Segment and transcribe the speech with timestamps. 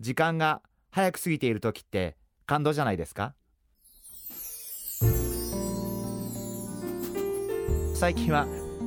[0.00, 2.16] 時間が早く過ぎている時って
[2.46, 3.34] 感動じゃないですか？
[7.94, 8.46] 最近は、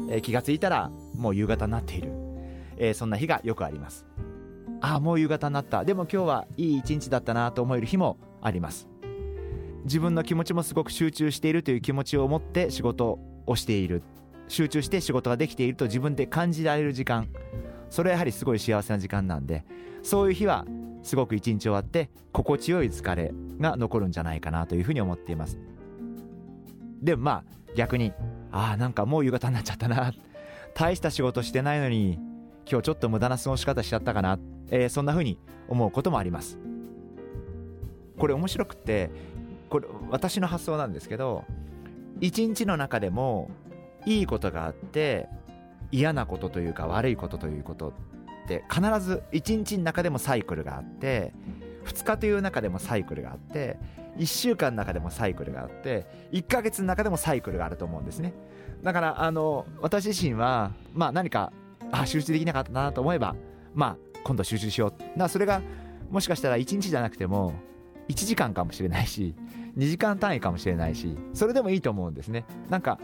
[0.10, 2.12] えー気がついたらもう夕方になっている、
[2.78, 4.06] えーそんな日がよくあります。
[4.80, 5.84] ああもう夕方になった。
[5.84, 8.88] でも今日はいい一日だったなと思える日もあります。
[9.84, 14.02] 自分の気持ちもすごく集中しているという気持ちを持って仕事をしている。
[14.48, 17.28] 集中して仕事ができていると自分で感じられる時間。
[17.90, 19.66] それはやはりすごい幸せな時間なんで
[20.04, 20.66] そういう日は
[21.04, 25.58] すごく一日終わって心地よい疲れが残るんじゃないかなというふうに思っています。
[27.02, 27.44] でもまあ
[27.76, 28.14] 逆に
[28.52, 30.14] ああなんかもう夕方になっちゃったな。
[30.74, 32.20] 大した仕事してないのに
[32.70, 36.60] 今日ちょっと無駄な過ごし方しちゃったかな、えーそんなふうに思うこともあります。
[38.18, 39.10] これ面白くて
[39.70, 41.44] これ私の発想なんですけど
[42.20, 43.50] 一日の中でも
[44.06, 45.28] いいことがあって
[45.92, 47.94] 嫌なことというか悪いことということ
[48.44, 51.34] って必ず一日の中でもサイクルがあって
[51.86, 53.78] 2日という中でもサイクルがあって
[54.18, 58.34] 1週間の中でもサイクルがあって1ヶ月の中でもサイクルがあると思うんですね。
[58.84, 61.54] だからあの私自身はまあ何か
[61.92, 63.36] あ集中できなかったなと思えば
[63.74, 64.92] まあ今度集中しよう。
[64.92, 65.62] だからそれが
[66.10, 67.54] もしかしたら1日じゃなくても
[68.10, 69.34] 1時間かもしれないし
[69.78, 72.46] 2時間単位かもしれないしそれでもいいと思うんですね。
[72.70, 73.00] なんか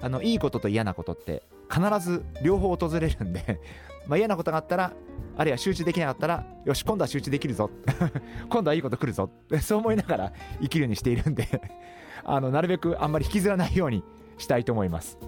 [0.00, 3.60] あのいいことと嫌なことって必ず両方訪れるんで
[4.08, 4.92] まあ嫌なことがあったら
[5.36, 7.70] あるいは集中できなかったらよし今度は集中できるぞ。
[8.50, 9.30] 今度はいいこと来るぞ。
[9.62, 11.46] そう思いながら生きるようにしているんで
[12.24, 14.02] あのなるべくあんまり引きずらないように
[14.36, 15.18] したいと思います。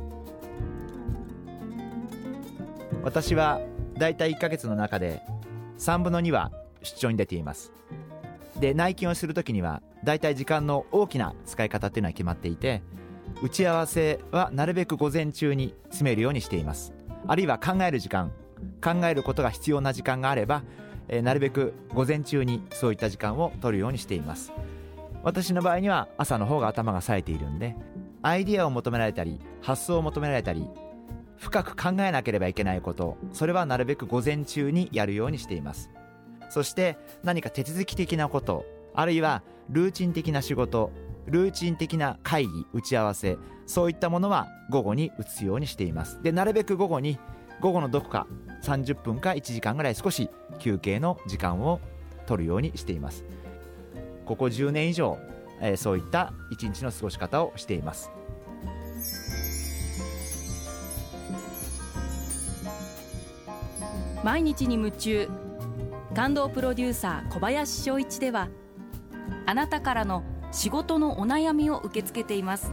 [3.04, 3.60] 私は
[3.96, 5.22] だいたい1ヶ月の中で
[5.78, 6.50] 3分の2は
[6.82, 7.72] 出張に出ています。
[8.58, 12.82] で内勤をするときにはだいたい時間の大きな使い方っていうのは決まっていて
[13.42, 16.92] 打ち合わせはなるべく午前中に詰めるようにしています。
[17.26, 18.32] あるいは考える時間
[18.82, 20.62] 考えることが必要な時間があれば、
[21.08, 24.52] えーなるべく午前中にそういった時間を取るようにしています。
[25.22, 27.76] 私の場合には朝の方が頭が冴えているんで
[28.22, 30.66] アイディアを求められたり発想を求められたり
[31.36, 35.90] 深く考えなければいけないことそれはなるべく午前中にやるようにしています。
[36.48, 40.90] そして何か手続き的なことあるいはルーチン的な仕事
[41.26, 46.20] ルーチン的な会議打ち合わせそういったものは午後に移すようにしています。
[46.22, 47.18] でなるべく午後に
[47.60, 48.26] 午後のどこか
[48.62, 51.80] 30分か1時間ぐらい少し休憩の時間を
[52.26, 53.24] 取るようにしています。
[54.24, 55.18] ここ10年以上、
[55.60, 58.10] えーそういった一日の過ごし方をしています。
[64.22, 65.28] 毎日に夢中。
[66.14, 68.48] 感動プロデューサー小林翔一では
[69.46, 72.72] あなたからの仕事のお悩みを受け付けています。